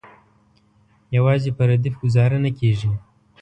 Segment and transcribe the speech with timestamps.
[1.17, 2.91] یوازې په ردیف ګوزاره نه کیږي.